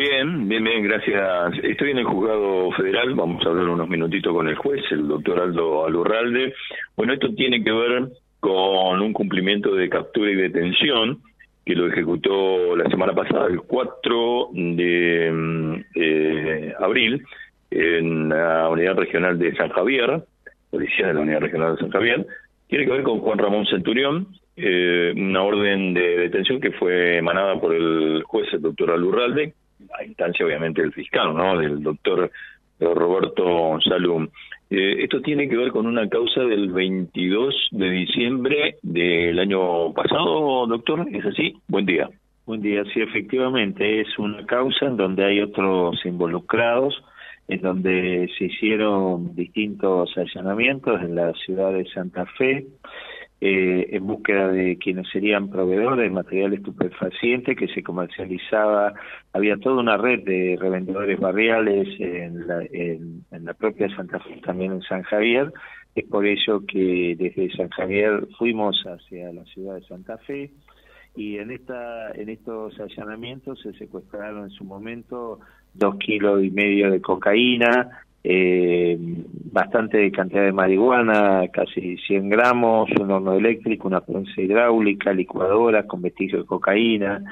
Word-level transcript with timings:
Bien, 0.00 0.48
bien, 0.48 0.64
bien, 0.64 0.82
gracias. 0.82 1.62
Estoy 1.62 1.90
en 1.90 1.98
el 1.98 2.06
juzgado 2.06 2.72
federal, 2.72 3.12
vamos 3.14 3.44
a 3.44 3.50
hablar 3.50 3.68
unos 3.68 3.86
minutitos 3.86 4.32
con 4.32 4.48
el 4.48 4.54
juez, 4.54 4.80
el 4.92 5.06
doctor 5.06 5.40
Aldo 5.40 5.84
Alurralde. 5.84 6.54
Bueno, 6.96 7.12
esto 7.12 7.34
tiene 7.34 7.62
que 7.62 7.70
ver 7.70 8.08
con 8.40 9.02
un 9.02 9.12
cumplimiento 9.12 9.74
de 9.74 9.90
captura 9.90 10.30
y 10.30 10.36
detención 10.36 11.18
que 11.66 11.74
lo 11.74 11.86
ejecutó 11.86 12.76
la 12.76 12.88
semana 12.88 13.12
pasada, 13.12 13.48
el 13.48 13.60
4 13.60 14.48
de 14.54 15.30
mm, 15.30 15.74
eh, 15.94 16.72
abril, 16.80 17.22
en 17.70 18.30
la 18.30 18.70
unidad 18.70 18.94
regional 18.94 19.38
de 19.38 19.54
San 19.54 19.68
Javier, 19.68 20.22
policía 20.70 21.08
de 21.08 21.12
la 21.12 21.20
unidad 21.20 21.40
regional 21.40 21.74
de 21.74 21.82
San 21.82 21.90
Javier, 21.90 22.26
tiene 22.68 22.86
que 22.86 22.92
ver 22.92 23.02
con 23.02 23.20
Juan 23.20 23.36
Ramón 23.36 23.66
Centurión, 23.66 24.28
eh, 24.56 25.12
una 25.14 25.42
orden 25.42 25.92
de 25.92 26.16
detención 26.16 26.58
que 26.58 26.72
fue 26.72 27.18
emanada 27.18 27.60
por 27.60 27.74
el 27.74 28.22
juez, 28.22 28.50
el 28.54 28.62
doctor 28.62 28.92
Alurralde, 28.92 29.52
a 29.98 30.04
instancia 30.04 30.44
obviamente 30.46 30.82
del 30.82 30.92
fiscal, 30.92 31.34
¿no? 31.34 31.58
Del 31.58 31.82
doctor 31.82 32.30
Roberto 32.80 33.78
Salum. 33.80 34.28
Eh, 34.70 35.02
esto 35.02 35.20
tiene 35.20 35.48
que 35.48 35.56
ver 35.56 35.70
con 35.70 35.86
una 35.86 36.08
causa 36.08 36.42
del 36.42 36.70
22 36.70 37.68
de 37.72 37.90
diciembre 37.90 38.76
del 38.82 39.38
año 39.38 39.92
pasado, 39.92 40.66
doctor, 40.66 41.06
¿es 41.12 41.24
así? 41.24 41.54
Buen 41.66 41.86
día. 41.86 42.08
Buen 42.46 42.62
día, 42.62 42.84
sí, 42.92 43.00
efectivamente, 43.00 44.00
es 44.00 44.18
una 44.18 44.46
causa 44.46 44.86
en 44.86 44.96
donde 44.96 45.24
hay 45.24 45.40
otros 45.40 46.04
involucrados, 46.04 47.02
en 47.48 47.60
donde 47.60 48.30
se 48.38 48.44
hicieron 48.44 49.34
distintos 49.34 50.16
allanamientos 50.16 51.00
en 51.02 51.16
la 51.16 51.32
ciudad 51.34 51.72
de 51.72 51.84
Santa 51.86 52.26
Fe, 52.38 52.66
eh, 53.42 53.88
en 53.92 54.06
búsqueda 54.06 54.48
de 54.48 54.76
quienes 54.76 55.08
serían 55.08 55.48
proveedores 55.48 56.04
de 56.04 56.10
material 56.10 56.52
estupefaciente 56.52 57.56
que 57.56 57.68
se 57.68 57.82
comercializaba. 57.82 58.92
Había 59.32 59.56
toda 59.56 59.80
una 59.80 59.96
red 59.96 60.24
de 60.24 60.58
revendedores 60.60 61.18
barriales 61.18 61.88
en 61.98 62.46
la, 62.46 62.62
en, 62.70 63.24
la 63.30 63.54
propia 63.54 63.88
Santa 63.96 64.20
Fe, 64.20 64.40
también 64.44 64.72
en 64.72 64.82
San 64.82 65.02
Javier. 65.04 65.52
Es 65.94 66.04
por 66.04 66.26
ello 66.26 66.66
que 66.66 67.16
desde 67.18 67.50
San 67.56 67.70
Javier 67.70 68.28
fuimos 68.38 68.84
hacia 68.84 69.32
la 69.32 69.44
ciudad 69.46 69.76
de 69.76 69.86
Santa 69.86 70.18
Fe 70.18 70.50
y 71.16 71.38
en 71.38 71.50
esta 71.50 72.12
en 72.12 72.28
estos 72.28 72.78
allanamientos 72.78 73.60
se 73.60 73.72
secuestraron 73.72 74.44
en 74.44 74.50
su 74.50 74.64
momento 74.64 75.40
dos 75.74 75.96
kilos 75.96 76.44
y 76.44 76.50
medio 76.50 76.90
de 76.90 77.00
cocaína, 77.00 78.02
eh, 78.22 78.98
bastante 79.52 80.10
cantidad 80.12 80.44
de 80.44 80.52
marihuana, 80.52 81.48
casi 81.52 81.96
100 81.96 82.28
gramos, 82.28 82.90
un 82.98 83.10
horno 83.10 83.34
eléctrico, 83.34 83.88
una 83.88 84.00
prensa 84.00 84.40
hidráulica, 84.40 85.12
licuadora 85.12 85.86
con 85.86 86.02
vestigios 86.02 86.42
de 86.42 86.46
cocaína, 86.46 87.22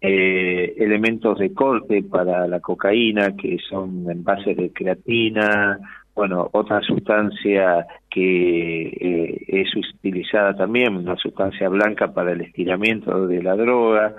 eh, 0.00 0.74
elementos 0.78 1.38
de 1.38 1.52
corte 1.52 2.02
para 2.02 2.46
la 2.46 2.60
cocaína 2.60 3.36
que 3.36 3.58
son 3.68 4.10
envases 4.10 4.56
de 4.56 4.72
creatina, 4.72 5.78
bueno, 6.14 6.48
otra 6.52 6.80
sustancia 6.82 7.86
que 8.10 8.88
eh, 8.88 9.44
es 9.46 9.68
utilizada 9.76 10.54
también, 10.54 10.96
una 10.96 11.16
sustancia 11.16 11.68
blanca 11.68 12.12
para 12.12 12.32
el 12.32 12.40
estiramiento 12.40 13.26
de 13.26 13.42
la 13.42 13.56
droga, 13.56 14.14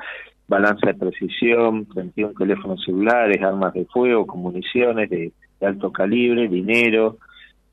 balanza 0.47 0.87
de 0.87 0.93
precisión, 0.95 1.87
21 1.93 2.33
teléfonos 2.37 2.83
celulares, 2.83 3.41
armas 3.41 3.73
de 3.73 3.85
fuego, 3.85 4.25
municiones 4.35 5.09
de 5.09 5.31
de 5.61 5.67
alto 5.67 5.91
calibre, 5.91 6.49
dinero, 6.49 7.17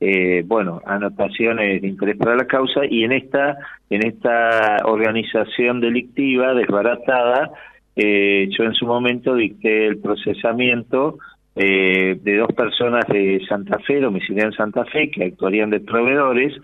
eh, 0.00 0.42
bueno, 0.46 0.80
anotaciones 0.86 1.82
de 1.82 1.88
interés 1.88 2.16
para 2.16 2.36
la 2.36 2.46
causa 2.46 2.82
y 2.88 3.04
en 3.04 3.12
esta 3.12 3.56
en 3.90 4.06
esta 4.06 4.78
organización 4.84 5.80
delictiva 5.80 6.54
desbaratada 6.54 7.50
eh, 7.96 8.48
yo 8.56 8.64
en 8.64 8.74
su 8.74 8.86
momento 8.86 9.34
dicté 9.34 9.86
el 9.86 9.98
procesamiento 9.98 11.18
eh, 11.56 12.16
de 12.22 12.36
dos 12.36 12.52
personas 12.52 13.04
de 13.08 13.40
Santa 13.48 13.80
Fe, 13.80 13.98
domiciliadas 13.98 14.54
en 14.54 14.56
Santa 14.56 14.84
Fe, 14.84 15.10
que 15.10 15.24
actuarían 15.24 15.70
de 15.70 15.80
proveedores 15.80 16.54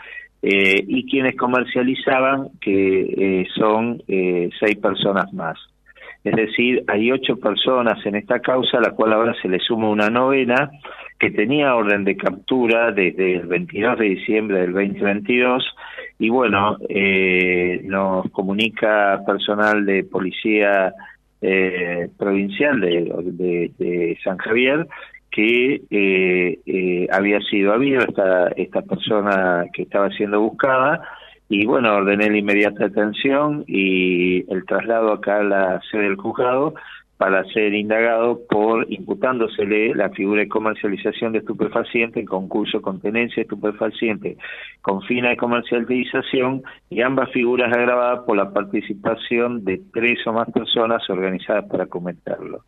eh, 0.40 0.84
y 0.86 1.10
quienes 1.10 1.36
comercializaban, 1.36 2.50
que 2.60 3.00
eh, 3.40 3.46
son 3.56 4.00
eh, 4.06 4.48
seis 4.60 4.76
personas 4.76 5.32
más. 5.32 5.58
Es 6.22 6.36
decir, 6.36 6.84
hay 6.86 7.10
ocho 7.10 7.36
personas 7.36 7.98
en 8.06 8.14
esta 8.14 8.38
causa, 8.38 8.78
a 8.78 8.82
la 8.82 8.92
cual 8.92 9.12
ahora 9.12 9.34
se 9.42 9.48
le 9.48 9.58
suma 9.58 9.88
una 9.88 10.10
novena, 10.10 10.70
que 11.24 11.30
tenía 11.30 11.74
orden 11.74 12.04
de 12.04 12.18
captura 12.18 12.92
desde 12.92 13.36
el 13.36 13.46
22 13.46 13.98
de 13.98 14.04
diciembre 14.04 14.60
del 14.60 14.74
2022 14.74 15.64
y 16.18 16.28
bueno, 16.28 16.76
eh, 16.86 17.80
nos 17.84 18.30
comunica 18.30 19.22
personal 19.26 19.86
de 19.86 20.04
policía 20.04 20.92
eh, 21.40 22.10
provincial 22.18 22.78
de, 22.78 23.70
de, 23.78 24.18
San 24.22 24.36
Javier 24.36 24.86
que 25.30 25.80
eh, 25.90 26.58
eh, 26.66 27.08
había 27.10 27.40
sido 27.40 27.72
habido 27.72 28.00
esta, 28.00 28.48
esta 28.48 28.82
persona 28.82 29.64
que 29.72 29.84
estaba 29.84 30.10
siendo 30.10 30.42
buscada 30.42 31.00
y 31.48 31.64
bueno, 31.64 31.94
ordené 31.94 32.28
la 32.28 32.36
inmediata 32.36 32.88
detención 32.88 33.64
y 33.66 34.44
el 34.52 34.66
traslado 34.66 35.14
acá 35.14 35.38
a 35.38 35.42
la 35.42 35.80
sede 35.90 36.02
del 36.02 36.16
juzgado 36.16 36.74
para 37.16 37.44
ser 37.44 37.74
indagado 37.74 38.40
por 38.48 38.86
imputándosele 38.90 39.94
la 39.94 40.10
figura 40.10 40.42
de 40.42 40.48
comercialización 40.48 41.32
de 41.32 41.38
estupefacientes, 41.38 42.26
concurso 42.26 42.82
con 42.82 43.00
tenencia 43.00 43.36
de 43.36 43.42
estupefaciente 43.42 44.36
con 44.82 45.02
fina 45.02 45.30
de 45.30 45.36
comercialización 45.36 46.62
y 46.90 47.00
ambas 47.02 47.30
figuras 47.30 47.72
agravadas 47.72 48.20
por 48.26 48.36
la 48.36 48.52
participación 48.52 49.64
de 49.64 49.80
tres 49.92 50.26
o 50.26 50.32
más 50.32 50.50
personas 50.50 51.08
organizadas 51.08 51.64
para 51.70 51.86
cometerlo. 51.86 52.64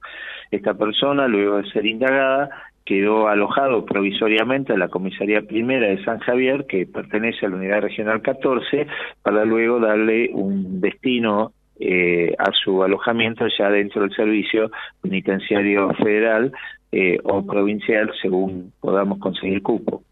Esta 0.51 0.75
persona, 0.75 1.28
luego 1.28 1.57
de 1.59 1.71
ser 1.71 1.84
indagada, 1.87 2.49
quedó 2.87 3.28
alojado 3.28 3.84
provisoriamente 3.84 4.73
en 4.73 4.78
la 4.78 4.89
comisaría 4.89 5.43
primera 5.43 5.89
de 5.89 6.03
San 6.05 6.21
Javier, 6.21 6.67
que 6.67 6.87
pertenece 6.87 7.45
a 7.45 7.49
la 7.49 7.57
unidad 7.57 7.83
regional 7.83 8.23
14, 8.23 8.87
para 9.23 9.45
luego 9.45 9.81
darle 9.81 10.31
un 10.33 10.81
destino 10.81 11.53
eh, 11.78 12.34
a 12.38 12.50
su 12.53 12.82
alojamiento 12.82 13.47
ya 13.59 13.70
dentro 13.70 14.03
del 14.03 14.14
servicio 14.14 14.70
penitenciario 15.03 15.92
federal 15.94 16.53
eh, 16.92 17.19
o 17.25 17.44
provincial 17.44 18.10
según 18.20 18.72
podamos 18.81 19.19
conseguir 19.19 19.62
cupo. 19.62 20.03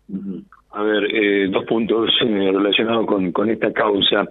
A 0.72 0.82
ver, 0.82 1.04
eh, 1.14 1.48
dos 1.50 1.64
puntos 1.66 2.10
eh, 2.20 2.50
relacionados 2.52 3.06
con, 3.06 3.30
con 3.32 3.48
esta 3.48 3.72
causa. 3.72 4.26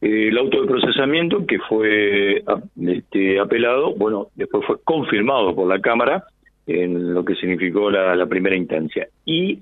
Eh, 0.00 0.28
el 0.28 0.38
auto 0.38 0.62
de 0.62 0.68
procesamiento 0.68 1.44
que 1.44 1.58
fue 1.58 2.44
este, 2.86 3.40
apelado, 3.40 3.94
bueno, 3.96 4.28
después 4.36 4.64
fue 4.64 4.76
confirmado 4.84 5.54
por 5.56 5.68
la 5.68 5.80
Cámara 5.80 6.24
en 6.68 7.14
lo 7.14 7.24
que 7.24 7.34
significó 7.34 7.90
la, 7.90 8.14
la 8.14 8.26
primera 8.26 8.54
instancia. 8.54 9.08
Y 9.24 9.58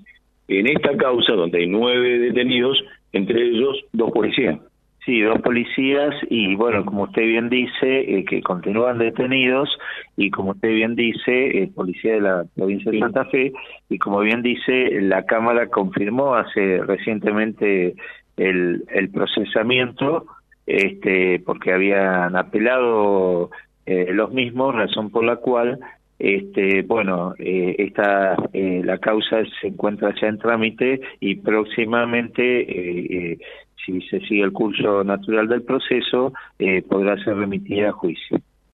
en 0.49 0.67
esta 0.67 0.97
causa, 0.97 1.33
donde 1.33 1.59
hay 1.59 1.67
nueve 1.67 2.19
detenidos, 2.19 2.85
entre 3.13 3.43
ellos 3.43 3.85
dos 3.93 4.13
policías. 4.13 4.59
Sí, 5.07 5.21
dos 5.21 5.41
policías 5.41 6.17
y 6.29 6.57
bueno, 6.57 6.85
como 6.85 7.05
usted 7.05 7.23
bien 7.23 7.49
dice, 7.49 8.01
eh, 8.01 8.25
que 8.25 8.43
continúan 8.43 8.99
detenidos 8.99 9.69
y 10.17 10.31
como 10.33 10.51
usted 10.51 10.71
bien 10.71 10.97
dice, 10.97 11.63
el 11.63 11.69
policía 11.69 12.15
de 12.15 12.21
la 12.23 12.45
provincia 12.57 12.91
de 12.91 12.99
Santa 12.99 13.25
Fe 13.27 13.53
y 13.89 13.99
como 13.99 14.19
bien 14.19 14.43
dice, 14.43 15.01
la 15.03 15.25
Cámara 15.25 15.69
confirmó 15.69 16.35
hace 16.35 16.83
recientemente 16.83 17.95
el, 18.37 18.83
el 18.89 19.11
procesamiento 19.11 20.27
este 20.67 21.41
porque 21.47 21.73
habían 21.73 22.35
apelado 22.35 23.51
eh, 23.87 24.09
los 24.13 24.33
mismos, 24.33 24.75
razón 24.75 25.11
por 25.11 25.23
la 25.23 25.37
cual 25.37 25.79
este 26.19 26.83
bueno 26.83 27.35
eh, 27.39 27.77
esta 27.79 28.35
eh, 28.53 28.83
la 28.85 28.99
causa 28.99 29.43
se 29.61 29.69
encuentra 29.69 30.15
ya 30.21 30.29
en 30.29 30.39
trámite 30.39 31.01
y 31.21 31.37
próximamente 31.37 32.61
eh, 32.63 33.07
eh 33.11 33.39
si 33.85 34.01
se 34.03 34.21
sigue 34.21 34.43
el 34.43 34.53
curso 34.53 35.05
natural 35.05 35.49
del 35.49 35.63
proceso, 35.63 36.33
eh, 36.59 36.83
podrá 36.83 37.17
ser 37.23 37.37
remitida 37.37 37.91
a 37.91 37.93
juicio. 37.93 38.41